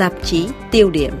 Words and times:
tạp 0.00 0.12
chí 0.22 0.48
tiêu 0.70 0.90
điểm. 0.90 1.14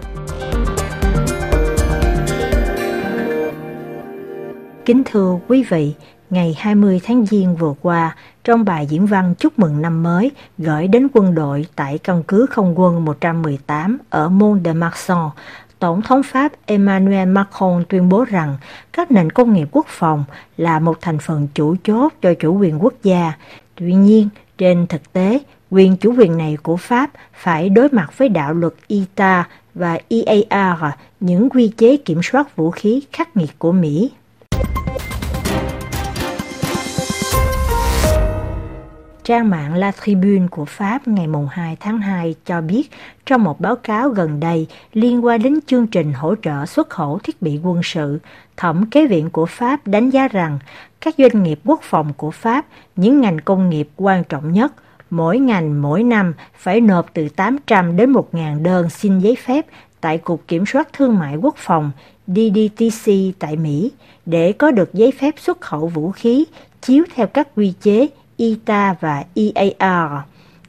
Kính 4.84 5.02
thưa 5.04 5.38
quý 5.48 5.64
vị, 5.68 5.94
ngày 6.30 6.56
20 6.58 7.00
tháng 7.04 7.26
Giêng 7.26 7.56
vừa 7.56 7.74
qua, 7.82 8.16
trong 8.44 8.64
bài 8.64 8.86
diễn 8.86 9.06
văn 9.06 9.34
chúc 9.38 9.58
mừng 9.58 9.82
năm 9.82 10.02
mới 10.02 10.30
gửi 10.58 10.88
đến 10.88 11.08
quân 11.14 11.34
đội 11.34 11.66
tại 11.76 11.98
căn 11.98 12.22
cứ 12.28 12.46
không 12.50 12.80
quân 12.80 13.04
118 13.04 13.98
ở 14.10 14.28
Mont 14.28 14.64
de 14.64 14.72
Marsan, 14.72 15.28
Tổng 15.78 16.02
thống 16.02 16.22
Pháp 16.22 16.52
Emmanuel 16.66 17.28
Macron 17.28 17.84
tuyên 17.88 18.08
bố 18.08 18.24
rằng 18.24 18.56
các 18.92 19.10
nền 19.10 19.30
công 19.30 19.52
nghiệp 19.52 19.68
quốc 19.72 19.86
phòng 19.88 20.24
là 20.56 20.78
một 20.78 21.00
thành 21.00 21.18
phần 21.18 21.48
chủ 21.54 21.76
chốt 21.84 22.12
cho 22.22 22.34
chủ 22.34 22.58
quyền 22.58 22.82
quốc 22.82 22.94
gia. 23.02 23.32
Tuy 23.74 23.94
nhiên, 23.94 24.28
trên 24.58 24.86
thực 24.86 25.12
tế, 25.12 25.40
quyền 25.70 25.96
chủ 25.96 26.14
quyền 26.18 26.38
này 26.38 26.56
của 26.62 26.76
Pháp 26.76 27.10
phải 27.32 27.68
đối 27.68 27.88
mặt 27.88 28.18
với 28.18 28.28
đạo 28.28 28.54
luật 28.54 28.72
ITA 28.86 29.44
và 29.74 29.98
EAR, 30.08 30.94
những 31.20 31.50
quy 31.50 31.72
chế 31.76 31.96
kiểm 31.96 32.20
soát 32.22 32.56
vũ 32.56 32.70
khí 32.70 33.02
khắc 33.12 33.36
nghiệt 33.36 33.50
của 33.58 33.72
Mỹ. 33.72 34.10
Trang 39.24 39.50
mạng 39.50 39.74
La 39.74 39.92
Tribune 40.04 40.46
của 40.50 40.64
Pháp 40.64 41.08
ngày 41.08 41.26
2 41.50 41.76
tháng 41.80 41.98
2 41.98 42.34
cho 42.46 42.60
biết 42.60 42.90
trong 43.26 43.44
một 43.44 43.60
báo 43.60 43.76
cáo 43.76 44.08
gần 44.08 44.40
đây 44.40 44.66
liên 44.92 45.24
quan 45.24 45.42
đến 45.42 45.58
chương 45.66 45.86
trình 45.86 46.12
hỗ 46.12 46.34
trợ 46.42 46.66
xuất 46.66 46.90
khẩu 46.90 47.18
thiết 47.22 47.42
bị 47.42 47.60
quân 47.62 47.80
sự, 47.82 48.18
thẩm 48.56 48.90
kế 48.90 49.06
viện 49.06 49.30
của 49.30 49.46
Pháp 49.46 49.86
đánh 49.86 50.10
giá 50.10 50.28
rằng 50.28 50.58
các 51.00 51.14
doanh 51.18 51.42
nghiệp 51.42 51.60
quốc 51.64 51.80
phòng 51.82 52.12
của 52.16 52.30
Pháp, 52.30 52.66
những 52.96 53.20
ngành 53.20 53.38
công 53.38 53.70
nghiệp 53.70 53.88
quan 53.96 54.24
trọng 54.24 54.52
nhất, 54.52 54.72
mỗi 55.10 55.38
ngành, 55.38 55.82
mỗi 55.82 56.02
năm 56.02 56.34
phải 56.54 56.80
nộp 56.80 57.14
từ 57.14 57.28
800 57.28 57.96
đến 57.96 58.12
1.000 58.12 58.62
đơn 58.62 58.90
xin 58.90 59.18
giấy 59.18 59.36
phép 59.46 59.66
tại 60.00 60.18
Cục 60.18 60.48
Kiểm 60.48 60.66
soát 60.66 60.88
Thương 60.92 61.18
mại 61.18 61.36
Quốc 61.36 61.54
phòng 61.58 61.90
DDTC 62.26 63.12
tại 63.38 63.56
Mỹ 63.56 63.92
để 64.26 64.52
có 64.52 64.70
được 64.70 64.94
giấy 64.94 65.12
phép 65.20 65.34
xuất 65.38 65.60
khẩu 65.60 65.86
vũ 65.86 66.10
khí 66.10 66.44
chiếu 66.82 67.04
theo 67.14 67.26
các 67.26 67.48
quy 67.56 67.72
chế 67.82 68.06
ITA 68.36 68.94
và 69.00 69.24
EAR. 69.34 70.10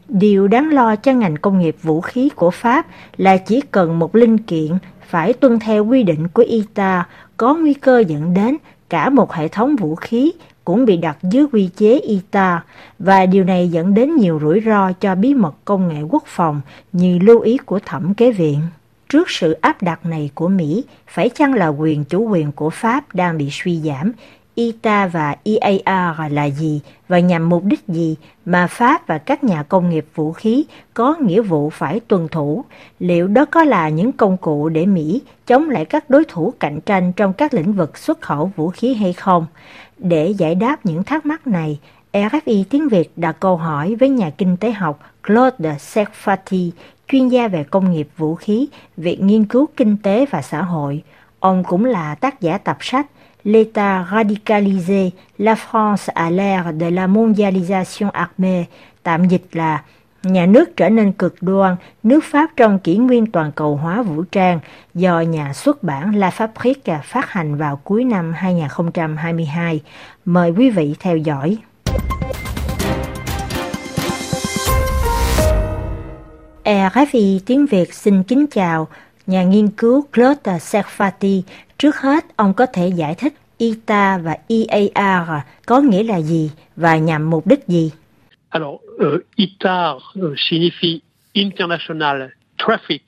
Điều 0.10 0.48
đáng 0.48 0.70
lo 0.70 0.96
cho 0.96 1.14
ngành 1.14 1.38
công 1.38 1.60
nghiệp 1.60 1.76
vũ 1.82 2.02
khí 2.02 2.30
của 2.36 2.52
Pháp 2.52 2.88
là 3.18 3.38
chỉ 3.38 3.62
cần 3.62 4.00
một 4.00 4.16
linh 4.16 4.38
kiện 4.38 4.72
phải 5.08 5.34
tuân 5.34 5.60
theo 5.60 5.86
quy 5.86 6.04
định 6.04 6.28
của 6.28 6.44
ITA 6.48 7.08
có 7.38 7.54
nguy 7.56 7.74
cơ 7.74 8.04
dẫn 8.08 8.34
đến 8.34 8.58
cả 8.90 9.10
một 9.10 9.34
hệ 9.34 9.48
thống 9.48 9.76
vũ 9.76 9.96
khí 9.96 10.32
cũng 10.66 10.86
bị 10.86 10.98
đặt 10.98 11.18
dưới 11.24 11.46
quy 11.52 11.70
chế 11.76 12.00
ITA 12.00 12.64
và 13.00 13.26
điều 13.26 13.44
này 13.44 13.70
dẫn 13.70 13.94
đến 13.94 14.16
nhiều 14.16 14.40
rủi 14.42 14.62
ro 14.66 14.92
cho 14.92 15.16
bí 15.16 15.34
mật 15.34 15.56
công 15.66 15.88
nghệ 15.88 16.02
quốc 16.02 16.24
phòng 16.26 16.62
như 16.92 17.20
lưu 17.20 17.40
ý 17.40 17.58
của 17.58 17.80
thẩm 17.86 18.14
kế 18.14 18.32
viện. 18.32 18.60
Trước 19.10 19.30
sự 19.30 19.52
áp 19.52 19.84
đặt 19.84 20.06
này 20.06 20.30
của 20.36 20.48
Mỹ, 20.48 20.84
phải 21.08 21.30
chăng 21.30 21.54
là 21.54 21.68
quyền 21.68 22.04
chủ 22.04 22.28
quyền 22.30 22.52
của 22.52 22.70
Pháp 22.70 23.16
đang 23.16 23.38
bị 23.38 23.50
suy 23.52 23.80
giảm 23.80 24.12
ITA 24.56 25.08
và 25.08 25.36
EAR 25.44 26.32
là 26.32 26.50
gì 26.50 26.82
và 27.08 27.20
nhằm 27.20 27.50
mục 27.50 27.64
đích 27.64 27.88
gì 27.88 28.16
mà 28.46 28.68
Pháp 28.68 29.08
và 29.08 29.18
các 29.18 29.44
nhà 29.44 29.64
công 29.64 29.90
nghiệp 29.90 30.06
vũ 30.16 30.32
khí 30.32 30.66
có 30.94 31.16
nghĩa 31.20 31.42
vụ 31.42 31.70
phải 31.70 32.00
tuân 32.00 32.28
thủ? 32.28 32.66
Liệu 33.00 33.28
đó 33.28 33.46
có 33.46 33.64
là 33.64 33.90
những 33.90 34.12
công 34.12 34.38
cụ 34.38 34.70
để 34.70 34.86
Mỹ 34.86 35.22
chống 35.48 35.70
lại 35.70 35.86
các 35.86 36.10
đối 36.10 36.26
thủ 36.26 36.54
cạnh 36.60 36.82
tranh 36.82 37.14
trong 37.14 37.34
các 37.34 37.54
lĩnh 37.54 37.74
vực 37.74 37.98
xuất 37.98 38.22
khẩu 38.22 38.52
vũ 38.56 38.70
khí 38.70 38.94
hay 38.94 39.14
không? 39.14 39.46
Để 39.98 40.28
giải 40.28 40.56
đáp 40.56 40.86
những 40.86 41.04
thắc 41.04 41.26
mắc 41.26 41.48
này, 41.48 41.80
RFI 42.14 42.64
tiếng 42.70 42.90
Việt 42.90 43.12
đặt 43.16 43.38
câu 43.40 43.58
hỏi 43.58 43.96
với 43.96 44.10
nhà 44.10 44.30
kinh 44.30 44.58
tế 44.58 44.72
học 44.72 45.00
Claude 45.28 45.76
Sefati, 45.76 46.72
chuyên 47.08 47.28
gia 47.28 47.48
về 47.48 47.64
công 47.64 47.92
nghiệp 47.92 48.08
vũ 48.18 48.36
khí, 48.36 48.68
Viện 48.98 49.28
Nghiên 49.28 49.46
cứu 49.46 49.66
Kinh 49.78 49.98
tế 49.98 50.26
và 50.32 50.42
Xã 50.42 50.62
hội. 50.62 51.04
Ông 51.40 51.64
cũng 51.64 51.86
là 51.86 52.16
tác 52.16 52.42
giả 52.42 52.58
tập 52.58 52.78
sách 52.80 53.08
l'État 53.46 54.04
radicalisé, 54.04 55.12
la 55.40 55.56
France 55.56 56.10
à 56.16 56.30
l'ère 56.30 56.74
de 56.74 56.86
la 56.86 57.08
mondialisation 57.08 58.10
armée, 58.14 58.68
tạm 59.04 59.28
dịch 59.28 59.56
là 59.56 59.84
Nhà 60.24 60.46
nước 60.46 60.78
trở 60.78 60.90
nên 60.90 61.12
cực 61.12 61.36
đoan, 61.42 61.76
nước 62.04 62.24
Pháp 62.24 62.50
trong 62.58 62.80
kỷ 62.80 62.98
nguyên 62.98 63.26
toàn 63.26 63.52
cầu 63.52 63.76
hóa 63.76 64.02
vũ 64.02 64.24
trang 64.32 64.60
do 64.94 65.22
nhà 65.22 65.54
xuất 65.54 65.84
bản 65.84 66.16
La 66.16 66.30
Fabrique 66.30 67.00
phát 67.04 67.32
hành 67.32 67.56
vào 67.56 67.76
cuối 67.84 68.04
năm 68.04 68.34
2022. 68.34 69.82
Mời 70.26 70.52
quý 70.52 70.70
vị 70.70 70.96
theo 71.00 71.18
dõi. 71.18 71.58
RFI 76.64 77.40
tiếng 77.46 77.66
Việt 77.66 77.94
xin 77.94 78.24
kính 78.24 78.46
chào 78.48 78.88
nhà 79.28 79.44
nghiên 79.44 79.68
cứu 79.68 80.06
Claude 80.14 80.58
Serfati 80.58 81.42
Trước 81.82 81.98
hết, 81.98 82.26
ông 82.36 82.54
có 82.54 82.66
thể 82.66 82.88
giải 82.96 83.16
thích 83.16 83.34
ITA 83.58 84.18
và 84.18 84.38
EAR 84.48 85.30
có 85.66 85.82
nghĩa 85.82 86.04
là 86.04 86.22
gì 86.22 86.52
và 86.76 86.98
nhằm 86.98 87.30
mục 87.30 87.48
đích 87.48 87.68
gì? 87.68 87.92
Alors, 88.50 88.74
uh, 88.74 89.22
ITA 89.36 89.90
uh, 89.90 90.04
signifie 90.38 91.00
International 91.34 92.22
Traffic 92.58 93.00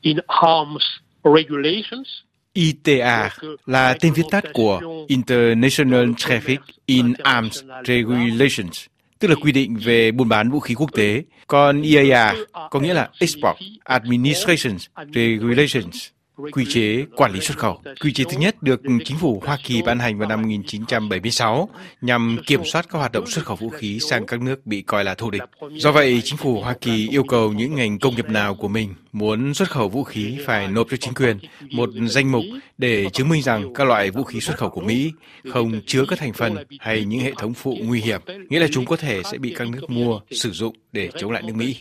in 0.00 0.16
Arms 0.26 0.82
Regulations. 1.24 2.08
ITA 2.52 3.30
là 3.66 3.96
tên 4.00 4.12
viết 4.12 4.22
tắt 4.30 4.44
của 4.52 4.80
International 5.08 6.10
Traffic 6.10 6.58
in 6.86 7.12
Arms 7.12 7.64
Regulations, 7.84 8.86
tức 9.18 9.28
là 9.28 9.34
quy 9.42 9.52
định 9.52 9.76
về 9.76 10.10
buôn 10.10 10.28
bán 10.28 10.50
vũ 10.50 10.60
khí 10.60 10.74
quốc 10.74 10.90
tế. 10.92 11.22
Còn 11.46 11.82
EAR 11.82 12.36
có 12.70 12.80
nghĩa 12.80 12.94
là 12.94 13.08
Export 13.20 13.56
Administration 13.84 14.76
Regulations 15.14 16.08
quy 16.52 16.64
chế 16.68 17.04
quản 17.16 17.32
lý 17.32 17.40
xuất 17.40 17.58
khẩu. 17.58 17.82
Quy 18.00 18.12
chế 18.12 18.24
thứ 18.24 18.38
nhất 18.38 18.62
được 18.62 18.80
chính 19.04 19.18
phủ 19.18 19.42
Hoa 19.46 19.58
Kỳ 19.64 19.82
ban 19.82 19.98
hành 19.98 20.18
vào 20.18 20.28
năm 20.28 20.42
1976 20.42 21.68
nhằm 22.00 22.38
kiểm 22.46 22.64
soát 22.64 22.86
các 22.88 22.98
hoạt 22.98 23.12
động 23.12 23.26
xuất 23.26 23.44
khẩu 23.44 23.56
vũ 23.56 23.68
khí 23.68 23.98
sang 24.00 24.26
các 24.26 24.40
nước 24.40 24.66
bị 24.66 24.82
coi 24.82 25.04
là 25.04 25.14
thù 25.14 25.30
địch. 25.30 25.42
Do 25.72 25.92
vậy, 25.92 26.20
chính 26.24 26.36
phủ 26.36 26.60
Hoa 26.60 26.74
Kỳ 26.80 27.08
yêu 27.08 27.24
cầu 27.24 27.52
những 27.52 27.74
ngành 27.74 27.98
công 27.98 28.16
nghiệp 28.16 28.28
nào 28.28 28.54
của 28.54 28.68
mình 28.68 28.94
muốn 29.12 29.54
xuất 29.54 29.70
khẩu 29.70 29.88
vũ 29.88 30.04
khí 30.04 30.38
phải 30.46 30.68
nộp 30.68 30.86
cho 30.90 30.96
chính 30.96 31.14
quyền 31.14 31.38
một 31.70 31.90
danh 32.06 32.32
mục 32.32 32.44
để 32.78 33.10
chứng 33.10 33.28
minh 33.28 33.42
rằng 33.42 33.74
các 33.74 33.84
loại 33.84 34.10
vũ 34.10 34.24
khí 34.24 34.40
xuất 34.40 34.58
khẩu 34.58 34.70
của 34.70 34.80
Mỹ 34.80 35.12
không 35.48 35.80
chứa 35.86 36.04
các 36.08 36.18
thành 36.18 36.32
phần 36.32 36.56
hay 36.80 37.04
những 37.04 37.20
hệ 37.20 37.32
thống 37.38 37.54
phụ 37.54 37.76
nguy 37.82 38.00
hiểm, 38.00 38.20
nghĩa 38.48 38.60
là 38.60 38.66
chúng 38.72 38.86
có 38.86 38.96
thể 38.96 39.22
sẽ 39.22 39.38
bị 39.38 39.54
các 39.58 39.68
nước 39.68 39.90
mua, 39.90 40.20
sử 40.30 40.50
dụng 40.50 40.76
để 40.92 41.10
chống 41.18 41.30
lại 41.30 41.42
nước 41.42 41.54
Mỹ. 41.56 41.76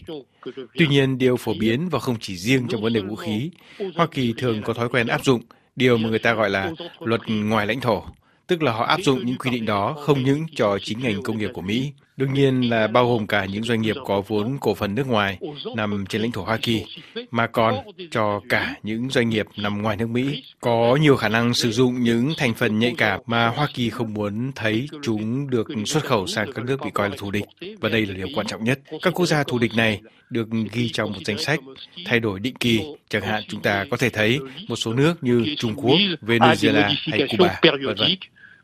Tuy 0.74 0.88
nhiên, 0.88 1.18
điều 1.18 1.38
phổ 1.38 1.54
biến 1.60 1.90
và 1.90 2.00
không 2.00 2.16
chỉ 2.20 2.36
riêng 2.36 2.68
trong 2.70 2.82
vấn 2.82 2.94
đề 2.94 3.02
vũ 3.02 3.16
khí, 3.16 3.50
Hoa 3.96 4.08
Kỳ 4.12 4.34
thường 4.38 4.62
có 4.62 4.74
thói 4.74 4.90
quen 4.90 5.08
áp 5.08 5.26
dụng 5.26 5.42
điều 5.76 5.98
mà 5.98 6.10
người 6.10 6.20
ta 6.20 6.34
gọi 6.34 6.50
là 6.50 6.72
luật 7.00 7.22
ngoài 7.28 7.68
lãnh 7.68 7.82
thổ, 7.82 8.04
tức 8.48 8.64
là 8.64 8.72
họ 8.72 8.84
áp 8.84 9.00
dụng 9.02 9.26
những 9.26 9.38
quy 9.38 9.52
định 9.52 9.66
đó 9.66 9.96
không 10.02 10.24
những 10.24 10.46
cho 10.56 10.78
chính 10.84 11.00
ngành 11.00 11.24
công 11.24 11.38
nghiệp 11.38 11.50
của 11.54 11.62
Mỹ, 11.62 11.92
đương 12.18 12.34
nhiên 12.34 12.70
là 12.70 12.88
bao 12.88 13.08
gồm 13.08 13.28
cả 13.28 13.46
những 13.46 13.64
doanh 13.64 13.82
nghiệp 13.82 13.96
có 14.06 14.22
vốn 14.28 14.58
cổ 14.62 14.76
phần 14.76 14.96
nước 14.96 15.08
ngoài 15.08 15.38
nằm 15.76 16.06
trên 16.10 16.22
lãnh 16.22 16.32
thổ 16.32 16.44
Hoa 16.44 16.58
Kỳ, 16.58 16.86
mà 17.32 17.48
còn 17.48 17.76
cho 18.12 18.42
cả 18.50 18.76
những 18.84 19.10
doanh 19.10 19.30
nghiệp 19.30 19.46
nằm 19.58 19.82
ngoài 19.82 19.98
nước 19.98 20.10
Mỹ 20.10 20.44
có 20.62 20.98
nhiều 21.02 21.16
khả 21.16 21.30
năng 21.30 21.54
sử 21.54 21.72
dụng 21.72 22.04
những 22.04 22.34
thành 22.38 22.54
phần 22.54 22.80
nhạy 22.80 22.94
cảm 22.98 23.20
mà 23.26 23.48
Hoa 23.48 23.68
Kỳ 23.74 23.90
không 23.90 24.14
muốn 24.14 24.52
thấy 24.56 24.88
chúng 25.04 25.50
được 25.50 25.68
xuất 25.86 26.06
khẩu 26.06 26.28
sang 26.28 26.52
các 26.54 26.66
nước 26.66 26.80
bị 26.86 26.92
coi 26.94 27.10
là 27.10 27.16
thù 27.20 27.32
địch. 27.32 27.46
Và 27.80 27.90
đây 27.90 28.06
là 28.06 28.14
điều 28.14 28.28
quan 28.36 28.48
trọng 28.48 28.64
nhất. 28.64 28.80
Các 29.02 29.14
quốc 29.14 29.26
gia 29.26 29.44
thù 29.44 29.60
địch 29.60 29.72
này 29.76 30.02
được 30.30 30.48
ghi 30.72 30.90
trong 30.90 31.12
một 31.12 31.20
danh 31.26 31.38
sách 31.38 31.60
thay 32.06 32.20
đổi 32.20 32.40
định 32.40 32.56
kỳ. 32.56 32.82
Chẳng 33.10 33.22
hạn 33.22 33.44
chúng 33.48 33.62
ta 33.62 33.86
có 33.92 33.98
thể 33.98 34.10
thấy 34.10 34.40
một 34.68 34.76
số 34.76 34.94
nước 34.94 35.24
như 35.24 35.56
Trung 35.58 35.76
Quốc, 35.76 35.98
Venezuela 36.22 36.96
hay 37.12 37.28
Cuba, 37.38 37.60
vân 37.64 37.96
vân. 37.96 38.16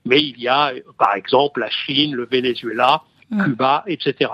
Mais 0.06 0.22
il 0.22 0.34
y 0.38 0.46
a, 0.46 0.72
par 0.98 1.16
exemple, 1.16 1.62
la 1.62 1.70
Chine, 1.86 2.16
le 2.16 2.26
Venezuela, 2.32 2.98
Cuba, 3.30 3.82
etc. 3.86 4.32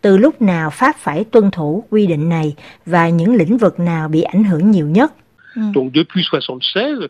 Từ 0.00 0.16
lúc 0.16 0.42
nào 0.42 0.70
Pháp 0.70 0.96
phải 0.96 1.24
tuân 1.24 1.50
thủ 1.50 1.84
quy 1.90 2.06
định 2.06 2.28
này 2.28 2.54
và 2.86 3.08
những 3.08 3.34
lĩnh 3.34 3.58
vực 3.58 3.80
nào 3.80 4.08
bị 4.08 4.22
ảnh 4.22 4.44
hưởng 4.44 4.70
nhiều 4.70 4.86
nhất? 4.86 5.12
Donc 5.74 5.92
depuis 5.92 6.24
76, 6.32 7.08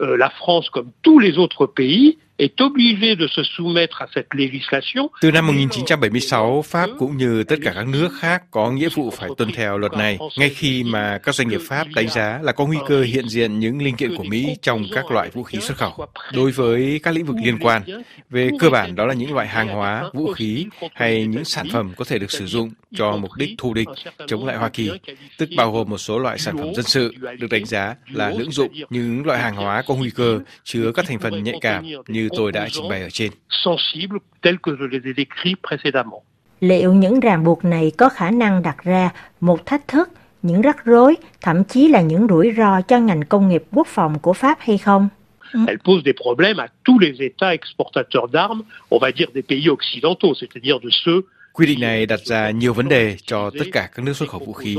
euh, 0.00 0.18
la 0.18 0.28
France, 0.28 0.70
comme 0.72 0.90
tous 1.02 1.18
les 1.18 1.36
autres 1.36 1.68
pays, 1.76 2.16
est 2.38 2.62
obligé 2.62 3.16
de 3.16 3.26
se 3.36 3.42
soumettre 3.56 4.02
à 4.02 4.06
cette 4.14 4.28
législation. 4.34 5.08
Từ 5.20 5.30
năm 5.30 5.46
1976, 5.46 6.62
Pháp 6.62 6.90
cũng 6.98 7.16
như 7.16 7.44
tất 7.44 7.56
cả 7.62 7.72
các 7.74 7.88
nước 7.88 8.08
khác 8.20 8.42
có 8.50 8.70
nghĩa 8.70 8.88
vụ 8.88 9.10
phải 9.10 9.30
tuân 9.36 9.52
theo 9.52 9.78
luật 9.78 9.92
này, 9.92 10.18
ngay 10.38 10.48
khi 10.48 10.84
mà 10.84 11.18
các 11.18 11.34
doanh 11.34 11.48
nghiệp 11.48 11.60
Pháp 11.68 11.86
đánh 11.94 12.08
giá 12.08 12.40
là 12.42 12.52
có 12.52 12.66
nguy 12.66 12.78
cơ 12.88 13.02
hiện 13.02 13.28
diện 13.28 13.58
những 13.58 13.82
linh 13.82 13.96
kiện 13.96 14.16
của 14.16 14.24
Mỹ 14.24 14.56
trong 14.62 14.84
các 14.94 15.10
loại 15.10 15.30
vũ 15.30 15.42
khí 15.42 15.58
xuất 15.60 15.76
khẩu. 15.76 16.06
Đối 16.34 16.50
với 16.50 17.00
các 17.02 17.14
lĩnh 17.14 17.24
vực 17.24 17.36
liên 17.44 17.58
quan, 17.58 17.82
về 18.30 18.50
cơ 18.58 18.70
bản 18.70 18.94
đó 18.94 19.06
là 19.06 19.14
những 19.14 19.34
loại 19.34 19.48
hàng 19.48 19.68
hóa, 19.68 20.04
vũ 20.12 20.32
khí 20.32 20.66
hay 20.94 21.26
những 21.26 21.44
sản 21.44 21.66
phẩm 21.72 21.92
có 21.96 22.04
thể 22.04 22.18
được 22.18 22.30
sử 22.30 22.46
dụng 22.46 22.70
cho 22.96 23.16
mục 23.16 23.30
đích 23.36 23.50
thù 23.58 23.74
địch 23.74 23.88
chống 24.26 24.46
lại 24.46 24.56
Hoa 24.56 24.68
Kỳ, 24.68 24.90
tức 25.38 25.48
bao 25.56 25.72
gồm 25.72 25.90
một 25.90 25.98
số 25.98 26.18
loại 26.18 26.38
sản 26.38 26.58
phẩm 26.58 26.74
dân 26.74 26.84
sự 26.84 27.14
được 27.38 27.50
đánh 27.50 27.64
giá 27.64 27.94
là 28.12 28.30
lưỡng 28.30 28.52
dụng, 28.52 28.72
những 28.90 29.26
loại 29.26 29.40
hàng 29.40 29.56
hóa 29.56 29.82
có 29.86 29.94
nguy 29.94 30.10
cơ 30.10 30.40
chứa 30.64 30.92
các 30.94 31.06
thành 31.08 31.18
phần 31.18 31.42
nhạy 31.42 31.58
cảm 31.60 31.86
như 32.08 32.28
tôi 32.36 32.52
đã 32.52 32.68
trình 32.70 32.88
bày 32.88 33.02
ở 33.02 33.08
trên. 33.10 33.32
sensibles 33.64 34.22
tels 34.42 34.58
que 34.62 34.72
je 34.72 34.86
les 34.90 35.00
ai 35.04 35.14
décrits 35.16 35.60
précédemment. 35.68 36.22
Liệu 36.60 36.92
những 36.92 37.20
ràng 37.20 37.44
buộc 37.44 37.64
này 37.64 37.92
có 37.98 38.08
khả 38.08 38.30
năng 38.30 38.62
đặt 38.62 38.76
ra 38.84 39.10
một 39.40 39.66
thách 39.66 39.88
thức 39.88 40.08
những 40.42 40.62
rắc 40.62 40.84
rối, 40.84 41.16
thậm 41.40 41.64
chí 41.64 41.88
là 41.88 42.00
những 42.00 42.26
rủi 42.28 42.52
ro 42.56 42.80
cho 42.80 42.98
ngành 42.98 43.24
công 43.24 43.48
nghiệp 43.48 43.64
quốc 43.72 43.86
phòng 43.86 44.18
của 44.18 44.32
Pháp 44.32 44.58
hay 44.60 44.78
không? 44.78 45.08
Elle 45.54 45.78
pose 45.84 46.02
des 46.04 46.14
problèmes 46.14 46.60
à 46.60 46.68
tous 46.84 46.98
les 46.98 47.12
États 47.20 47.52
exportateurs 47.52 48.28
d'armes, 48.32 48.62
on 48.90 48.98
va 49.00 49.10
dire 49.10 49.30
des 49.34 49.42
pays 49.42 49.68
occidentaux, 49.68 50.34
c'est-à-dire 50.40 50.80
de 50.80 50.90
ceux 51.04 51.20
Quy 51.52 51.66
định 51.66 51.80
này 51.80 52.06
đặt 52.06 52.20
ra 52.20 52.50
nhiều 52.50 52.72
vấn 52.72 52.88
đề 52.88 53.16
cho 53.26 53.50
tất 53.58 53.64
cả 53.72 53.88
các 53.94 54.02
nước 54.02 54.12
xuất 54.12 54.28
khẩu 54.28 54.40
vũ 54.40 54.52
khí. 54.52 54.76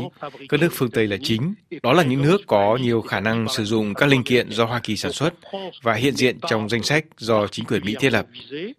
Các 0.49 0.59
nước 0.59 0.69
phương 0.71 0.91
Tây 0.91 1.07
là 1.07 1.17
chính. 1.23 1.53
Đó 1.83 1.93
là 1.93 2.03
những 2.03 2.21
nước 2.21 2.41
có 2.47 2.77
nhiều 2.81 3.01
khả 3.01 3.19
năng 3.19 3.47
sử 3.49 3.65
dụng 3.65 3.93
các 3.93 4.09
linh 4.09 4.23
kiện 4.23 4.49
do 4.49 4.65
Hoa 4.65 4.79
Kỳ 4.79 4.97
sản 4.97 5.11
xuất 5.11 5.33
và 5.81 5.93
hiện 5.93 6.15
diện 6.15 6.39
trong 6.49 6.69
danh 6.69 6.83
sách 6.83 7.05
do 7.17 7.47
chính 7.47 7.65
quyền 7.65 7.85
Mỹ 7.85 7.95
thiết 7.99 8.13
lập. 8.13 8.25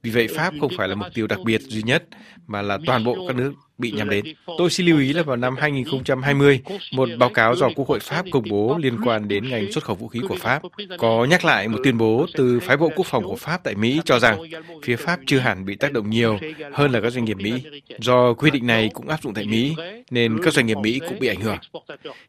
Vì 0.03 0.11
vậy, 0.11 0.29
Pháp 0.37 0.55
không 0.61 0.73
phải 0.77 0.89
là 0.89 0.95
mục 0.95 1.09
tiêu 1.15 1.27
đặc 1.27 1.39
biệt 1.45 1.61
duy 1.61 1.83
nhất, 1.83 2.05
mà 2.47 2.63
là 2.63 2.79
toàn 2.87 3.05
bộ 3.05 3.17
các 3.29 3.37
nước 3.37 3.53
bị 3.79 3.91
nhắm 3.91 4.11
đến. 4.11 4.25
Tôi 4.59 4.71
xin 4.71 4.87
lưu 4.87 4.99
ý 4.99 5.13
là 5.13 5.23
vào 5.23 5.37
năm 5.37 5.57
2020, 5.57 6.61
một 6.93 7.09
báo 7.19 7.29
cáo 7.29 7.57
do 7.57 7.69
Quốc 7.77 7.89
hội 7.89 8.01
Pháp 8.01 8.27
công 8.33 8.45
bố 8.51 8.79
liên 8.83 8.99
quan 9.05 9.29
đến 9.29 9.51
ngành 9.51 9.73
xuất 9.73 9.85
khẩu 9.85 9.97
vũ 9.97 10.09
khí 10.09 10.21
của 10.29 10.37
Pháp 10.37 10.63
có 10.99 11.27
nhắc 11.31 11.45
lại 11.45 11.69
một 11.69 11.79
tuyên 11.85 11.99
bố 11.99 12.27
từ 12.35 12.61
phái 12.61 12.77
bộ 12.77 12.91
quốc 12.97 13.07
phòng 13.07 13.25
của 13.25 13.37
Pháp 13.37 13.65
tại 13.65 13.75
Mỹ 13.75 14.01
cho 14.05 14.19
rằng 14.19 14.39
phía 14.83 14.97
Pháp 14.97 15.21
chưa 15.27 15.39
hẳn 15.39 15.65
bị 15.65 15.75
tác 15.75 15.93
động 15.93 16.11
nhiều 16.11 16.39
hơn 16.73 16.93
là 16.93 17.01
các 17.01 17.11
doanh 17.11 17.25
nghiệp 17.25 17.37
Mỹ. 17.37 17.53
Do 17.99 18.35
quy 18.35 18.51
định 18.51 18.67
này 18.67 18.91
cũng 18.95 19.09
áp 19.09 19.23
dụng 19.23 19.35
tại 19.35 19.45
Mỹ, 19.45 19.75
nên 20.11 20.39
các 20.43 20.53
doanh 20.53 20.67
nghiệp 20.67 20.79
Mỹ 20.79 21.01
cũng 21.09 21.19
bị 21.19 21.29
ảnh 21.29 21.41
hưởng. 21.41 21.59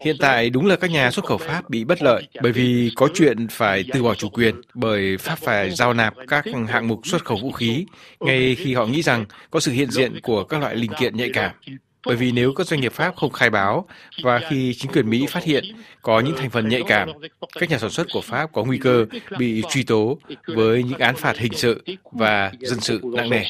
Hiện 0.02 0.16
tại 0.20 0.50
đúng 0.50 0.66
là 0.66 0.76
các 0.76 0.92
nhà 0.92 1.12
xuất 1.12 1.26
khẩu 1.26 1.38
Pháp 1.38 1.70
bị 1.70 1.84
bất 1.84 2.04
lợi 2.04 2.28
bởi 2.42 2.52
vì 2.52 2.92
có 2.96 3.10
chuyện 3.14 3.48
phải 3.48 3.84
từ 3.94 4.04
bỏ 4.04 4.16
chủ 4.16 4.30
quyền 4.30 4.56
bởi 4.74 5.18
Pháp 5.18 5.40
phải 5.40 5.72
giao 5.72 5.94
nạp 5.94 6.14
các 6.28 6.46
hạng 6.68 6.88
mục 6.88 7.08
xuất 7.08 7.26
khẩu 7.26 7.38
vũ 7.42 7.52
khí 7.52 7.86
ngay 8.20 8.56
khi 8.56 8.74
họ 8.74 8.86
nghĩ 8.86 9.02
rằng 9.02 9.26
có 9.52 9.60
sự 9.60 9.72
hiện 9.72 9.92
diện 9.92 10.20
của 10.24 10.44
các 10.44 10.62
loại 10.62 10.76
linh 10.76 10.92
kiện 11.00 11.18
nhạy 11.18 11.30
cảm. 11.36 11.52
Bởi 12.06 12.16
vì 12.16 12.32
nếu 12.32 12.54
các 12.54 12.68
doanh 12.68 12.82
nghiệp 12.82 12.92
Pháp 12.92 13.16
không 13.16 13.32
khai 13.32 13.50
báo 13.50 13.88
và 14.24 14.40
khi 14.50 14.74
chính 14.74 14.92
quyền 14.92 15.10
Mỹ 15.10 15.26
phát 15.30 15.44
hiện 15.44 15.64
có 16.02 16.20
những 16.20 16.36
thành 16.38 16.50
phần 16.50 16.70
nhạy 16.70 16.82
cảm, 16.88 17.10
các 17.60 17.70
nhà 17.70 17.78
sản 17.78 17.90
xuất 17.90 18.08
của 18.14 18.22
Pháp 18.22 18.50
có 18.54 18.64
nguy 18.64 18.78
cơ 18.78 19.06
bị 19.38 19.64
truy 19.70 19.84
tố 19.84 20.18
với 20.48 20.84
những 20.84 21.00
án 21.00 21.16
phạt 21.16 21.38
hình 21.38 21.54
sự 21.54 21.84
và 22.12 22.52
dân 22.60 22.80
sự 22.80 23.02
nặng 23.04 23.30
nề. 23.30 23.44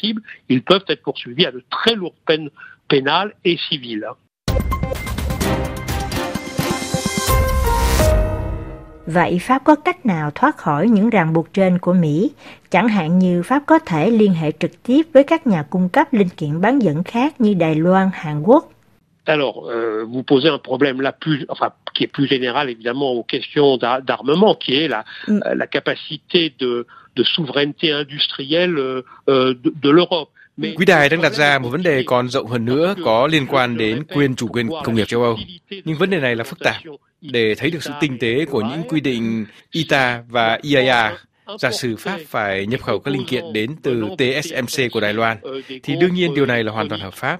Vậy 9.07 9.39
Pháp 9.41 9.63
có 9.63 9.75
cách 9.75 10.05
nào 10.05 10.31
thoát 10.35 10.57
khỏi 10.57 10.87
những 10.87 11.09
ràng 11.09 11.33
buộc 11.33 11.53
trên 11.53 11.77
của 11.79 11.93
Mỹ? 11.93 12.31
Chẳng 12.69 12.87
hạn 12.87 13.19
như 13.19 13.43
Pháp 13.43 13.63
có 13.65 13.79
thể 13.79 14.09
liên 14.09 14.33
hệ 14.33 14.51
trực 14.59 14.83
tiếp 14.83 15.01
với 15.13 15.23
các 15.23 15.47
nhà 15.47 15.63
cung 15.69 15.89
cấp 15.89 16.13
linh 16.13 16.29
kiện 16.29 16.61
bán 16.61 16.79
dẫn 16.79 17.03
khác 17.03 17.41
như 17.41 17.53
Đài 17.53 17.75
Loan, 17.75 18.09
Hàn 18.13 18.41
Quốc. 18.43 18.71
Alors, 19.25 19.55
euh, 19.69 20.05
vous 20.05 20.23
posez 20.23 20.49
un 20.49 20.59
problème 20.59 21.01
là 21.01 21.11
plus, 21.11 21.45
enfin, 21.47 21.69
qui 21.95 22.03
est 22.03 22.11
plus 22.13 22.27
général 22.27 22.69
évidemment 22.69 23.11
aux 23.11 23.23
questions 23.23 23.77
d'armement, 24.07 24.53
qui 24.53 24.75
est 24.75 24.87
la, 24.87 25.03
mm. 25.27 25.39
la 25.55 25.67
capacité 25.67 26.53
de, 26.59 26.85
de 27.15 27.23
souveraineté 27.23 27.91
industrielle 27.91 28.77
euh, 28.77 29.01
de, 29.27 29.73
de 29.81 29.89
l'Europe. 29.89 30.29
Quý 30.57 30.85
đài 30.85 31.09
đang 31.09 31.21
đặt 31.21 31.33
ra 31.33 31.59
một 31.59 31.69
vấn 31.69 31.83
đề 31.83 32.03
còn 32.05 32.29
rộng 32.29 32.47
hơn 32.47 32.65
nữa 32.65 32.95
có 33.05 33.27
liên 33.27 33.47
quan 33.47 33.77
đến 33.77 34.03
quyền 34.03 34.35
chủ 34.35 34.47
quyền 34.47 34.69
công 34.83 34.95
nghiệp 34.95 35.07
châu 35.07 35.23
Âu. 35.23 35.37
Nhưng 35.69 35.97
vấn 35.97 36.09
đề 36.09 36.19
này 36.19 36.35
là 36.35 36.43
phức 36.43 36.59
tạp. 36.59 36.81
Để 37.21 37.55
thấy 37.55 37.71
được 37.71 37.83
sự 37.83 37.91
tinh 38.01 38.17
tế 38.19 38.45
của 38.45 38.61
những 38.61 38.83
quy 38.89 38.99
định 38.99 39.45
ITA 39.71 40.21
và 40.29 40.59
IAA, 40.61 41.17
giả 41.59 41.71
sử 41.71 41.95
Pháp 41.95 42.19
phải 42.27 42.65
nhập 42.65 42.81
khẩu 42.81 42.99
các 42.99 43.11
linh 43.11 43.25
kiện 43.25 43.53
đến 43.53 43.75
từ 43.83 44.03
TSMC 44.17 44.91
của 44.91 44.99
Đài 44.99 45.13
Loan, 45.13 45.37
thì 45.83 45.95
đương 45.99 46.13
nhiên 46.13 46.33
điều 46.33 46.45
này 46.45 46.63
là 46.63 46.71
hoàn 46.71 46.89
toàn 46.89 47.01
hợp 47.01 47.13
pháp. 47.13 47.39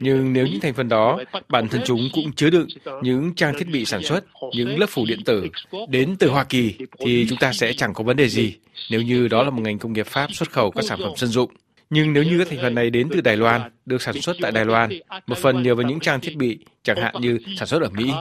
Nhưng 0.00 0.32
nếu 0.32 0.46
những 0.46 0.60
thành 0.60 0.74
phần 0.74 0.88
đó, 0.88 1.18
bản 1.48 1.68
thân 1.68 1.80
chúng 1.84 2.00
cũng 2.12 2.32
chứa 2.32 2.50
đựng 2.50 2.66
những 3.02 3.34
trang 3.34 3.54
thiết 3.58 3.68
bị 3.72 3.84
sản 3.84 4.02
xuất, 4.02 4.24
những 4.52 4.78
lớp 4.78 4.86
phủ 4.88 5.04
điện 5.08 5.24
tử 5.24 5.46
đến 5.88 6.16
từ 6.18 6.28
Hoa 6.28 6.44
Kỳ, 6.44 6.74
thì 6.98 7.26
chúng 7.28 7.38
ta 7.38 7.52
sẽ 7.52 7.72
chẳng 7.72 7.94
có 7.94 8.04
vấn 8.04 8.16
đề 8.16 8.28
gì 8.28 8.54
nếu 8.90 9.02
như 9.02 9.28
đó 9.28 9.42
là 9.42 9.50
một 9.50 9.62
ngành 9.62 9.78
công 9.78 9.92
nghiệp 9.92 10.06
Pháp 10.06 10.32
xuất 10.32 10.50
khẩu 10.50 10.70
các 10.70 10.84
sản 10.84 10.98
phẩm 11.02 11.12
dân 11.16 11.30
dụng. 11.30 11.50
Nhưng 11.90 12.12
nếu 12.12 12.22
như 12.22 12.38
các 12.38 12.48
thành 12.50 12.58
phần 12.62 12.74
này 12.74 12.90
đến 12.90 13.08
từ 13.12 13.20
Đài 13.20 13.36
Loan, 13.36 13.60
được 13.86 14.02
sản 14.02 14.22
xuất 14.22 14.36
tại 14.40 14.52
Đài 14.52 14.64
Loan, 14.64 14.90
một 15.26 15.38
phần 15.38 15.62
nhờ 15.62 15.74
vào 15.74 15.86
những 15.86 16.00
trang 16.00 16.20
thiết 16.20 16.36
bị, 16.36 16.58
chẳng 16.82 16.96
hạn 16.96 17.14
như 17.20 17.38
sản 17.56 17.68
xuất 17.68 17.82
ở 17.82 17.88
Mỹ, 17.90 18.12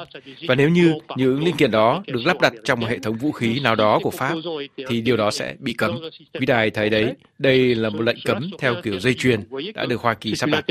và 0.47 0.55
nếu 0.55 0.69
như 0.69 0.93
những 1.15 1.43
linh 1.43 1.55
kiện 1.55 1.71
đó 1.71 2.03
được 2.07 2.21
lắp 2.25 2.41
đặt 2.41 2.53
trong 2.63 2.79
một 2.79 2.87
hệ 2.89 2.99
thống 2.99 3.17
vũ 3.17 3.31
khí 3.31 3.59
nào 3.59 3.75
đó 3.75 3.99
của 4.03 4.11
Pháp, 4.11 4.35
thì 4.87 5.01
điều 5.01 5.17
đó 5.17 5.31
sẽ 5.31 5.55
bị 5.59 5.73
cấm. 5.73 5.99
Vì 6.33 6.45
đài 6.45 6.69
thấy 6.69 6.89
đấy, 6.89 7.13
đây 7.39 7.75
là 7.75 7.89
một 7.89 8.01
lệnh 8.01 8.17
cấm 8.25 8.49
theo 8.59 8.75
kiểu 8.83 8.99
dây 8.99 9.13
chuyền 9.13 9.43
đã 9.75 9.85
được 9.85 10.01
Hoa 10.01 10.13
Kỳ 10.13 10.35
sắp 10.35 10.49
đặt. 10.49 10.65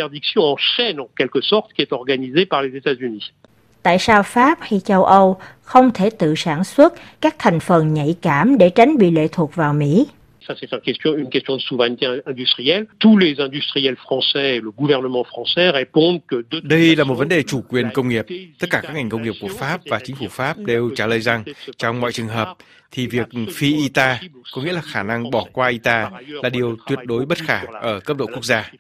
Tại 3.83 3.99
sao 3.99 4.23
Pháp 4.23 4.59
hay 4.61 4.81
châu 4.81 5.05
Âu 5.05 5.41
không 5.63 5.91
thể 5.95 6.11
tự 6.11 6.35
sản 6.35 6.65
xuất 6.65 6.95
các 7.21 7.35
thành 7.39 7.61
phần 7.61 7.95
nhạy 7.95 8.17
cảm 8.23 8.59
để 8.59 8.71
tránh 8.71 8.99
bị 8.99 9.11
lệ 9.11 9.29
thuộc 9.33 9.55
vào 9.55 9.75
Mỹ? 9.75 10.07
Ça, 10.47 10.55
c'est 10.61 10.73
une 10.73 10.81
question, 10.81 11.15
une 11.17 11.31
question 11.31 11.57
de 11.57 11.63
souveraineté 11.63 12.07
industrielle. 12.27 12.87
Tous 12.99 13.17
les 13.17 13.41
industriels 13.41 13.97
français, 13.97 14.61
le 14.61 14.71
gouvernement 14.71 15.25
français 15.25 15.71
répondent 15.71 16.21
que... 16.29 16.45
De... 16.51 16.61
Đây 16.61 16.97
là 16.97 17.05
một 17.05 17.15
vấn 17.15 17.29
đề 17.29 17.43
chủ 17.43 17.63
quyền 17.69 17.91
công 17.95 18.09
nghiệp. 18.09 18.27
Tất 18.59 18.67
cả 18.71 18.81
các 18.81 18.95
ngành 18.95 19.09
công 19.09 19.23
nghiệp 19.23 19.35
của 19.41 19.49
Pháp 19.59 19.81
và 19.87 20.01
chính 20.05 20.17
phủ 20.17 20.27
Pháp 20.31 20.59
đều 20.59 20.91
trả 20.97 21.07
lời 21.07 21.21
rằng 21.21 21.45
trong 21.79 22.01
mọi 22.01 22.13
trường 22.13 22.29
hợp 22.29 22.57
thì 22.95 23.07
việc 23.07 23.27
phi 23.55 23.77
ITA, 23.77 24.21
có 24.53 24.63
nghĩa 24.63 24.73
là 24.73 24.81
khả 24.81 25.03
năng 25.03 25.31
bỏ 25.31 25.47
qua 25.53 25.69
ITA, 25.69 26.11
là 26.43 26.49
điều 26.49 26.77
tuyệt 26.87 26.99
đối 27.05 27.27
bất 27.27 27.39
khả 27.39 27.65
ở 27.81 28.01
cấp 28.01 28.17
độ 28.17 28.27
quốc 28.27 28.45
gia. 28.45 28.71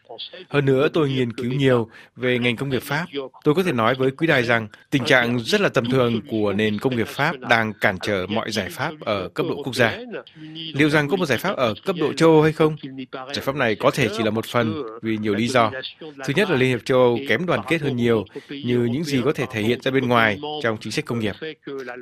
Hơn 0.48 0.64
nữa, 0.64 0.88
tôi 0.88 1.08
nghiên 1.08 1.32
cứu 1.32 1.52
nhiều 1.52 1.88
về 2.16 2.38
ngành 2.38 2.56
công 2.56 2.68
nghiệp 2.68 2.82
Pháp. 2.82 3.06
Tôi 3.44 3.54
có 3.54 3.62
thể 3.62 3.72
nói 3.72 3.94
với 3.94 4.10
quý 4.10 4.26
đài 4.26 4.42
rằng 4.42 4.68
tình 4.90 5.04
trạng 5.04 5.38
rất 5.38 5.60
là 5.60 5.68
tầm 5.68 5.90
thường 5.90 6.20
của 6.30 6.52
nền 6.52 6.78
công 6.78 6.96
nghiệp 6.96 7.08
Pháp 7.08 7.40
đang 7.40 7.72
cản 7.72 7.98
trở 8.02 8.26
mọi 8.28 8.50
giải 8.50 8.68
pháp 8.70 8.92
ở 9.00 9.28
cấp 9.28 9.46
độ 9.48 9.62
quốc 9.62 9.74
gia. 9.74 9.98
Liệu 10.74 10.88
rằng 10.88 11.08
có 11.08 11.16
một 11.16 11.26
giải 11.26 11.38
pháp 11.38 11.56
ở 11.56 11.74
cấp 11.84 11.96
độ 11.98 12.12
châu 12.12 12.30
Âu 12.30 12.42
hay 12.42 12.52
không? 12.52 12.76
Giải 13.12 13.42
pháp 13.42 13.56
này 13.56 13.74
có 13.74 13.90
thể 13.90 14.08
chỉ 14.16 14.22
là 14.22 14.30
một 14.30 14.46
phần 14.46 14.82
vì 15.02 15.18
nhiều 15.18 15.34
lý 15.34 15.48
do. 15.48 15.70
Thứ 16.00 16.32
nhất 16.36 16.50
là 16.50 16.56
Liên 16.56 16.68
hiệp 16.68 16.84
châu 16.84 16.98
Âu 16.98 17.18
kém 17.28 17.46
đoàn 17.46 17.60
kết 17.68 17.82
hơn 17.82 17.96
nhiều 17.96 18.24
như 18.48 18.88
những 18.92 19.04
gì 19.04 19.20
có 19.24 19.32
thể 19.32 19.44
thể 19.52 19.62
hiện 19.62 19.80
ra 19.82 19.90
bên 19.90 20.08
ngoài 20.08 20.38
trong 20.62 20.76
chính 20.80 20.92
sách 20.92 21.04
công 21.04 21.18
nghiệp. 21.18 21.34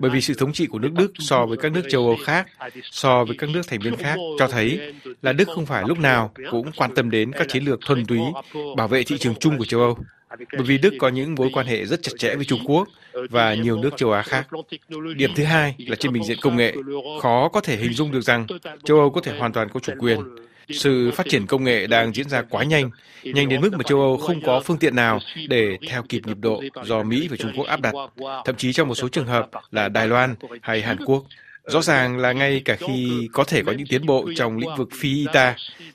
Bởi 0.01 0.11
vì 0.11 0.21
sự 0.21 0.35
thống 0.35 0.53
trị 0.53 0.67
của 0.67 0.79
nước 0.79 0.93
Đức 0.93 1.13
so 1.19 1.47
với 1.47 1.57
các 1.57 1.73
nước 1.73 1.83
châu 1.89 2.02
Âu 2.07 2.17
khác, 2.25 2.47
so 2.91 3.25
với 3.25 3.37
các 3.37 3.51
nước 3.51 3.63
thành 3.69 3.81
viên 3.81 3.97
khác 3.97 4.17
cho 4.39 4.49
thấy 4.49 4.93
là 5.23 5.33
Đức 5.33 5.49
không 5.55 5.67
phải 5.67 5.85
lúc 5.87 5.99
nào 5.99 6.31
cũng 6.51 6.71
quan 6.77 6.95
tâm 6.95 7.11
đến 7.11 7.33
các 7.33 7.49
chiến 7.49 7.65
lược 7.65 7.81
thuần 7.87 8.07
túy 8.07 8.19
bảo 8.77 8.89
vệ 8.89 9.05
thị 9.05 9.19
trường 9.19 9.35
chung 9.35 9.59
của 9.59 9.65
châu 9.65 9.81
Âu. 9.81 9.99
Bởi 10.39 10.63
vì 10.63 10.79
Đức 10.79 10.95
có 10.99 11.09
những 11.09 11.35
mối 11.35 11.51
quan 11.53 11.67
hệ 11.67 11.85
rất 11.85 12.03
chặt 12.03 12.13
chẽ 12.19 12.35
với 12.35 12.45
Trung 12.45 12.61
Quốc 12.65 12.89
và 13.31 13.55
nhiều 13.55 13.77
nước 13.77 13.91
châu 13.97 14.13
Á 14.13 14.23
khác. 14.23 14.49
Điểm 15.17 15.31
thứ 15.37 15.45
hai 15.45 15.75
là 15.79 15.97
trên 15.97 16.13
bình 16.13 16.25
diện 16.25 16.39
công 16.41 16.57
nghệ, 16.57 16.75
khó 17.23 17.49
có 17.49 17.61
thể 17.61 17.77
hình 17.77 17.93
dung 17.93 18.13
được 18.13 18.21
rằng 18.21 18.47
châu 18.85 18.99
Âu 18.99 19.11
có 19.11 19.21
thể 19.21 19.39
hoàn 19.39 19.53
toàn 19.53 19.69
có 19.69 19.81
chủ 19.81 19.93
quyền. 19.99 20.21
Sự 20.71 21.11
phát 21.11 21.27
triển 21.29 21.47
công 21.47 21.65
nghệ 21.65 21.87
đang 21.87 22.15
diễn 22.15 22.29
ra 22.29 22.43
quá 22.51 22.65
nhanh, 22.65 22.91
nhanh 23.25 23.49
đến 23.49 23.61
mức 23.61 23.73
mà 23.73 23.83
châu 23.83 24.01
Âu 24.01 24.17
không 24.17 24.41
có 24.41 24.61
phương 24.61 24.79
tiện 24.79 24.97
nào 24.97 25.19
để 25.49 25.79
theo 25.89 26.03
kịp 26.09 26.23
nhịp 26.27 26.39
độ 26.41 26.63
do 26.85 27.03
Mỹ 27.03 27.29
và 27.29 27.37
Trung 27.37 27.53
Quốc 27.57 27.67
áp 27.67 27.81
đặt, 27.81 27.95
thậm 28.45 28.57
chí 28.57 28.73
trong 28.73 28.89
một 28.89 28.95
số 28.95 29.09
trường 29.09 29.27
hợp 29.27 29.49
là 29.71 29.89
Đài 29.89 30.09
Loan 30.09 30.35
hay 30.63 30.83
Hàn 30.83 30.97
Quốc. 31.05 31.25
Rõ 31.67 31.83
ràng 31.83 32.19
là 32.19 32.33
ngay 32.33 32.63
cả 32.65 32.77
khi 32.77 33.29
có 33.33 33.45
thể 33.45 33.63
có 33.63 33.73
những 33.73 33.87
tiến 33.87 34.07
bộ 34.07 34.29
trong 34.37 34.59
lĩnh 34.59 34.77
vực 34.79 34.89
phi 34.93 35.09
ITA, 35.09 35.55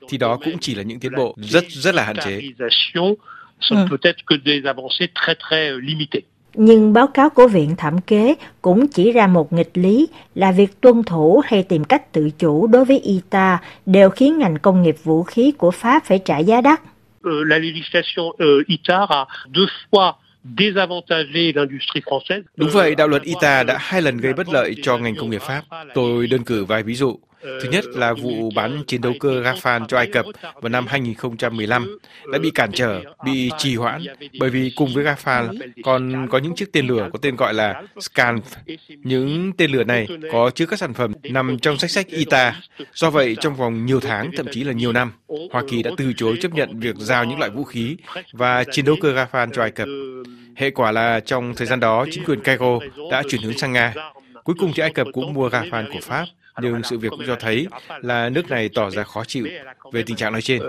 thì 0.09 0.17
đó 0.17 0.39
cũng 0.45 0.57
chỉ 0.59 0.75
là 0.75 0.83
những 0.83 0.99
tiến 0.99 1.11
bộ 1.17 1.35
rất 1.37 1.63
rất 1.69 1.95
là 1.95 2.03
hạn 2.03 2.15
chế. 2.25 2.41
Ừ. 3.69 3.85
Nhưng 6.53 6.93
báo 6.93 7.07
cáo 7.07 7.29
của 7.29 7.47
Viện 7.47 7.75
Thẩm 7.75 8.01
kế 8.01 8.35
cũng 8.61 8.87
chỉ 8.87 9.11
ra 9.11 9.27
một 9.27 9.53
nghịch 9.53 9.71
lý 9.73 10.07
là 10.35 10.51
việc 10.51 10.81
tuân 10.81 11.03
thủ 11.03 11.41
hay 11.45 11.63
tìm 11.63 11.83
cách 11.83 12.11
tự 12.11 12.29
chủ 12.39 12.67
đối 12.67 12.85
với 12.85 12.99
ITA 12.99 13.57
đều 13.85 14.09
khiến 14.09 14.37
ngành 14.37 14.57
công 14.57 14.83
nghiệp 14.83 14.95
vũ 15.03 15.23
khí 15.23 15.51
của 15.57 15.71
Pháp 15.71 16.05
phải 16.05 16.19
trả 16.19 16.37
giá 16.37 16.61
đắt. 16.61 16.81
Euh, 17.23 17.47
la 17.47 17.57
législation 17.57 18.31
euh, 18.39 18.67
ITAR 18.67 19.09
a 19.09 19.25
deux 19.53 19.67
fois 19.91 20.13
Đúng 22.55 22.69
vậy, 22.69 22.95
đạo 22.95 23.07
luật 23.07 23.21
ITA 23.23 23.63
đã 23.63 23.77
hai 23.79 24.01
lần 24.01 24.17
gây 24.17 24.33
bất 24.33 24.49
lợi 24.49 24.75
cho 24.81 24.97
ngành 24.97 25.15
công 25.15 25.29
nghiệp 25.29 25.41
Pháp. 25.41 25.63
Tôi 25.93 26.27
đơn 26.27 26.43
cử 26.43 26.65
vài 26.65 26.83
ví 26.83 26.95
dụ. 26.95 27.19
Thứ 27.41 27.69
nhất 27.71 27.85
là 27.85 28.13
vụ 28.13 28.51
bán 28.55 28.83
chiến 28.87 29.01
đấu 29.01 29.13
cơ 29.19 29.29
Rafale 29.29 29.85
cho 29.87 29.97
Ai 29.97 30.07
Cập 30.07 30.25
vào 30.41 30.69
năm 30.69 30.87
2015 30.87 31.97
đã 32.31 32.39
bị 32.39 32.51
cản 32.51 32.71
trở, 32.71 33.01
bị 33.25 33.51
trì 33.57 33.75
hoãn 33.75 34.03
bởi 34.39 34.49
vì 34.49 34.71
cùng 34.75 34.93
với 34.93 35.05
Rafale 35.05 35.57
còn 35.83 36.27
có 36.29 36.37
những 36.37 36.55
chiếc 36.55 36.71
tên 36.73 36.87
lửa 36.87 37.09
có 37.13 37.19
tên 37.21 37.35
gọi 37.35 37.53
là 37.53 37.83
Scanf. 37.95 38.41
Những 38.87 39.51
tên 39.57 39.71
lửa 39.71 39.83
này 39.83 40.07
có 40.31 40.49
chứa 40.55 40.65
các 40.65 40.79
sản 40.79 40.93
phẩm 40.93 41.13
nằm 41.23 41.59
trong 41.59 41.77
sách 41.77 41.91
sách 41.91 42.07
ITA. 42.07 42.55
Do 42.93 43.09
vậy, 43.09 43.35
trong 43.41 43.55
vòng 43.55 43.85
nhiều 43.85 43.99
tháng, 43.99 44.31
thậm 44.37 44.45
chí 44.51 44.63
là 44.63 44.73
nhiều 44.73 44.91
năm, 44.91 45.11
Hoa 45.51 45.63
Kỳ 45.69 45.83
đã 45.83 45.91
từ 45.97 46.13
chối 46.13 46.37
chấp 46.41 46.53
nhận 46.53 46.79
việc 46.79 46.95
giao 46.95 47.25
những 47.25 47.39
loại 47.39 47.51
vũ 47.51 47.63
khí 47.63 47.97
và 48.33 48.63
chiến 48.71 48.85
đấu 48.85 48.95
cơ 49.01 49.13
Rafale 49.13 49.51
cho 49.53 49.61
Ai 49.61 49.71
Cập. 49.71 49.87
Hệ 50.55 50.69
quả 50.69 50.91
là 50.91 51.19
trong 51.19 51.53
thời 51.55 51.67
gian 51.67 51.79
đó, 51.79 52.05
chính 52.11 52.23
quyền 52.25 52.41
Cairo 52.41 52.79
đã 53.11 53.23
chuyển 53.29 53.41
hướng 53.41 53.57
sang 53.57 53.73
Nga. 53.73 53.93
Cuối 54.43 54.55
cùng 54.59 54.71
thì 54.75 54.81
Ai 54.81 54.91
Cập 54.91 55.07
cũng 55.13 55.33
mua 55.33 55.49
Rafale 55.49 55.93
của 55.93 55.99
Pháp 56.01 56.25
nhưng 56.61 56.83
sự 56.83 56.97
việc 56.97 57.09
cũng 57.09 57.23
cho 57.27 57.35
thấy 57.35 57.67
là 58.01 58.29
nước 58.29 58.49
này 58.49 58.69
tỏ 58.69 58.89
ra 58.89 59.03
khó 59.03 59.23
chịu 59.23 59.47
về 59.91 60.03
tình 60.03 60.15
trạng 60.15 60.31
nói 60.31 60.41
trên. 60.41 60.61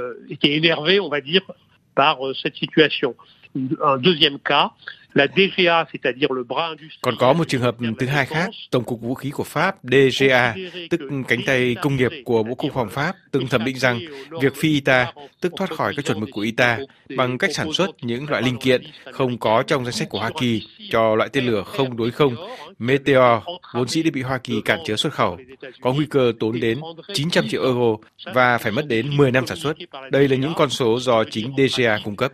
Còn 7.02 7.16
có 7.18 7.32
một 7.32 7.48
trường 7.48 7.60
hợp 7.60 7.76
thứ 7.98 8.06
hai 8.06 8.26
khác, 8.26 8.50
Tổng 8.70 8.84
cục 8.84 9.00
Vũ 9.00 9.14
khí 9.14 9.30
của 9.30 9.44
Pháp 9.44 9.76
DGA, 9.82 10.54
tức 10.90 11.00
cánh 11.28 11.40
tay 11.46 11.76
công 11.82 11.96
nghiệp 11.96 12.10
của 12.24 12.42
Bộ 12.42 12.54
Quốc 12.54 12.70
phòng 12.74 12.88
Pháp, 12.90 13.16
từng 13.30 13.46
thẩm 13.46 13.64
định 13.64 13.78
rằng 13.78 14.00
việc 14.42 14.56
phi 14.56 14.68
ITA, 14.68 15.12
tức 15.40 15.52
thoát 15.56 15.70
khỏi 15.70 15.92
các 15.96 16.04
chuẩn 16.04 16.20
mực 16.20 16.28
của 16.32 16.40
ITA, 16.40 16.78
bằng 17.16 17.38
cách 17.38 17.50
sản 17.54 17.72
xuất 17.72 17.90
những 18.02 18.30
loại 18.30 18.42
linh 18.42 18.58
kiện 18.58 18.82
không 19.12 19.38
có 19.38 19.62
trong 19.62 19.84
danh 19.84 19.92
sách 19.92 20.08
của 20.08 20.18
Hoa 20.18 20.30
Kỳ 20.40 20.62
cho 20.90 21.14
loại 21.14 21.28
tên 21.32 21.46
lửa 21.46 21.62
không 21.66 21.96
đối 21.96 22.10
không 22.10 22.36
Meteor 22.78 23.42
vốn 23.74 23.88
dĩ 23.88 24.02
đã 24.02 24.10
bị 24.14 24.22
Hoa 24.22 24.38
Kỳ 24.38 24.60
cản 24.64 24.78
trở 24.84 24.96
xuất 24.96 25.12
khẩu, 25.12 25.38
có 25.80 25.92
nguy 25.92 26.06
cơ 26.06 26.32
tốn 26.40 26.60
đến 26.60 26.80
900 27.14 27.48
triệu 27.48 27.62
euro 27.62 27.96
và 28.34 28.58
phải 28.58 28.72
mất 28.72 28.86
đến 28.86 29.16
10 29.16 29.30
năm 29.30 29.46
sản 29.46 29.58
xuất. 29.58 29.76
Đây 30.10 30.28
là 30.28 30.36
những 30.36 30.52
con 30.56 30.70
số 30.70 31.00
do 31.00 31.24
chính 31.24 31.52
DGA 31.56 31.98
cung 32.04 32.16
cấp. 32.16 32.32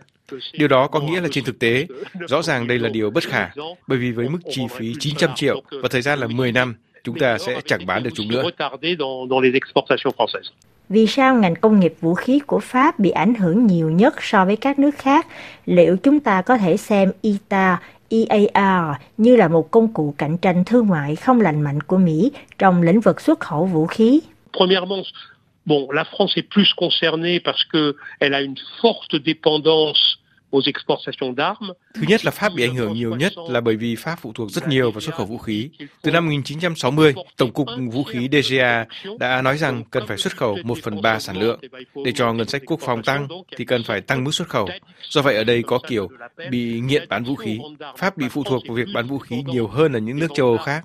Điều 0.53 0.67
đó 0.67 0.87
có 0.87 0.99
nghĩa 0.99 1.21
là 1.21 1.27
trên 1.31 1.43
thực 1.43 1.59
tế, 1.59 1.87
rõ 2.29 2.41
ràng 2.41 2.67
đây 2.67 2.79
là 2.79 2.89
điều 2.89 3.09
bất 3.09 3.23
khả, 3.23 3.49
bởi 3.87 3.97
vì 3.97 4.11
với 4.11 4.29
mức 4.29 4.39
chi 4.51 4.61
phí 4.77 4.93
900 4.99 5.29
triệu 5.35 5.61
và 5.81 5.89
thời 5.91 6.01
gian 6.01 6.19
là 6.19 6.27
10 6.27 6.51
năm, 6.51 6.75
chúng 7.03 7.19
ta 7.19 7.37
sẽ 7.37 7.61
chẳng 7.65 7.85
bán 7.85 8.03
được 8.03 8.09
chúng 8.13 8.27
nữa. 8.27 8.43
Vì 10.89 11.07
sao 11.07 11.35
ngành 11.35 11.55
công 11.55 11.79
nghiệp 11.79 11.93
vũ 12.01 12.13
khí 12.13 12.39
của 12.39 12.59
Pháp 12.59 12.99
bị 12.99 13.09
ảnh 13.09 13.35
hưởng 13.35 13.67
nhiều 13.67 13.89
nhất 13.89 14.15
so 14.21 14.45
với 14.45 14.55
các 14.55 14.79
nước 14.79 14.95
khác? 14.97 15.27
Liệu 15.65 15.97
chúng 15.97 16.19
ta 16.19 16.41
có 16.41 16.57
thể 16.57 16.77
xem 16.77 17.11
ITA, 17.21 17.79
EAR 18.09 18.95
như 19.17 19.35
là 19.35 19.47
một 19.47 19.71
công 19.71 19.93
cụ 19.93 20.15
cạnh 20.17 20.37
tranh 20.37 20.63
thương 20.65 20.87
mại 20.87 21.15
không 21.15 21.41
lành 21.41 21.61
mạnh 21.61 21.81
của 21.81 21.97
Mỹ 21.97 22.31
trong 22.57 22.81
lĩnh 22.81 22.99
vực 22.99 23.21
xuất 23.21 23.39
khẩu 23.39 23.65
vũ 23.65 23.85
khí? 23.85 24.21
Bon, 25.65 25.89
la 25.91 26.05
France 26.05 26.37
est 26.37 26.43
plus 26.47 26.73
concernée 26.73 27.39
parce 27.39 27.63
qu'elle 27.65 28.33
a 28.33 28.41
une 28.41 28.57
forte 28.81 29.15
dépendance 29.15 30.19
Thứ 31.93 32.01
nhất 32.07 32.25
là 32.25 32.31
Pháp 32.31 32.53
bị 32.55 32.63
ảnh 32.63 32.75
hưởng 32.75 32.93
nhiều 32.93 33.15
nhất 33.15 33.33
là 33.49 33.61
bởi 33.61 33.75
vì 33.75 33.95
Pháp 33.95 34.15
phụ 34.21 34.33
thuộc 34.33 34.51
rất 34.51 34.67
nhiều 34.67 34.91
vào 34.91 35.01
xuất 35.01 35.15
khẩu 35.15 35.25
vũ 35.25 35.37
khí. 35.37 35.69
Từ 36.01 36.11
năm 36.11 36.25
1960, 36.25 37.13
Tổng 37.37 37.51
cục 37.51 37.67
Vũ 37.91 38.03
khí 38.03 38.29
DGA 38.31 38.85
đã 39.19 39.41
nói 39.41 39.57
rằng 39.57 39.83
cần 39.91 40.07
phải 40.07 40.17
xuất 40.17 40.37
khẩu 40.37 40.57
1 40.63 40.77
phần 40.83 41.01
3 41.01 41.19
sản 41.19 41.37
lượng. 41.37 41.59
Để 42.05 42.11
cho 42.15 42.33
ngân 42.33 42.47
sách 42.47 42.61
quốc 42.65 42.79
phòng 42.81 43.03
tăng 43.03 43.27
thì 43.57 43.65
cần 43.65 43.83
phải 43.83 44.01
tăng 44.01 44.23
mức 44.23 44.31
xuất 44.31 44.47
khẩu. 44.47 44.69
Do 45.09 45.21
vậy 45.21 45.35
ở 45.35 45.43
đây 45.43 45.63
có 45.63 45.79
kiểu 45.87 46.09
bị 46.49 46.79
nghiện 46.79 47.09
bán 47.09 47.23
vũ 47.23 47.35
khí. 47.35 47.59
Pháp 47.97 48.17
bị 48.17 48.25
phụ 48.29 48.43
thuộc 48.43 48.63
vào 48.67 48.75
việc 48.75 48.87
bán 48.93 49.07
vũ 49.07 49.19
khí 49.19 49.43
nhiều 49.47 49.67
hơn 49.67 49.93
ở 49.93 49.99
những 49.99 50.19
nước 50.19 50.27
châu 50.35 50.47
Âu 50.47 50.57
khác. 50.57 50.83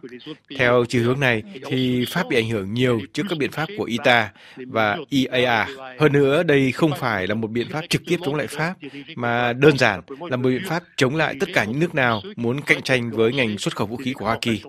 Theo 0.59 0.85
chiều 0.89 1.03
hướng 1.03 1.21
này 1.21 1.43
thì 1.67 2.05
Pháp 2.09 2.29
bị 2.29 2.37
ảnh 2.37 2.49
hưởng 2.49 2.75
nhiều 2.75 3.01
trước 3.13 3.23
các 3.29 3.39
biện 3.39 3.51
pháp 3.51 3.69
của 3.79 3.85
ITA 3.85 4.33
và 4.57 4.99
EAA. 5.11 5.67
Hơn 5.99 6.13
nữa, 6.13 6.43
đây 6.43 6.73
không 6.73 6.93
phải 6.99 7.27
là 7.27 7.35
một 7.35 7.51
biện 7.51 7.69
pháp 7.71 7.85
trực 7.89 8.03
tiếp 8.07 8.17
chống 8.25 8.35
lại 8.35 8.47
Pháp, 8.47 8.75
mà 9.17 9.53
đơn 9.61 9.79
giản 9.79 10.01
là 10.31 10.37
một 10.37 10.49
biện 10.49 10.63
pháp 10.67 10.83
chống 10.97 11.17
lại 11.17 11.37
tất 11.41 11.49
cả 11.55 11.65
những 11.65 11.81
nước 11.81 11.95
nào 11.95 12.23
muốn 12.37 12.61
cạnh 12.61 12.83
tranh 12.83 13.11
với 13.11 13.33
ngành 13.33 13.59
xuất 13.59 13.77
khẩu 13.77 13.87
vũ 13.87 13.97
khí 13.97 14.13
của 14.13 14.25
Hoa 14.25 14.39
Kỳ. 14.41 14.63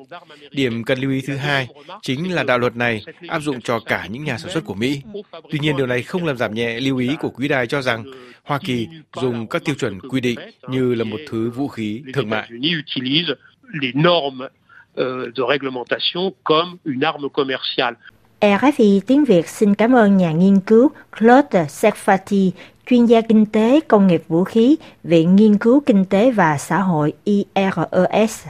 Điểm 0.51 0.83
cần 0.83 1.00
lưu 1.00 1.12
ý 1.12 1.21
thứ 1.27 1.36
hai 1.36 1.67
chính 2.01 2.33
là 2.33 2.43
đạo 2.43 2.60
luật 2.60 2.75
này 2.75 3.03
áp 3.27 3.39
dụng 3.39 3.62
cho 3.62 3.79
cả 3.79 4.07
những 4.10 4.24
nhà 4.24 4.38
sản 4.38 4.51
xuất 4.51 4.65
của 4.65 4.74
Mỹ. 4.74 5.01
Tuy 5.51 5.60
nhiên 5.60 5.77
điều 5.77 5.88
này 5.88 6.03
không 6.03 6.25
làm 6.25 6.38
giảm 6.38 6.53
nhẹ 6.53 6.79
lưu 6.79 6.98
ý 6.98 7.15
của 7.19 7.29
quý 7.29 7.48
đài 7.48 7.67
cho 7.67 7.81
rằng 7.81 8.03
Hoa 8.43 8.60
Kỳ 8.65 8.88
dùng 9.21 9.48
các 9.48 9.65
tiêu 9.65 9.75
chuẩn 9.75 10.00
quy 10.00 10.21
định 10.21 10.39
như 10.69 10.93
là 10.93 11.03
một 11.03 11.19
thứ 11.29 11.50
vũ 11.50 11.67
khí 11.67 12.03
thương 12.13 12.29
mại. 12.29 12.50
Euh, 14.98 15.31
de 15.33 15.41
réglementation 15.41 16.33
comme 16.43 16.77
une 16.83 17.03
arme 17.03 17.29
commerciale. 17.29 17.95
RFI 18.41 19.01
tiếng 19.07 19.25
Việt 19.25 19.48
xin 19.48 19.75
cảm 19.75 19.95
ơn 19.95 20.17
nhà 20.17 20.31
nghiên 20.31 20.60
cứu 20.60 20.91
Claude 21.19 21.63
Serfati, 21.63 22.51
chuyên 22.86 23.06
gia 23.06 23.22
kinh 23.22 23.46
tế 23.46 23.80
công 23.88 24.08
nghiệp 24.08 24.24
vũ 24.28 24.44
khí, 24.44 24.76
Viện 25.04 25.36
Nghiên 25.36 25.58
cứu 25.58 25.80
Kinh 25.86 26.06
tế 26.06 26.32
và 26.32 26.58
Xã 26.58 26.80
hội 26.80 27.14
IRES. 27.24 28.46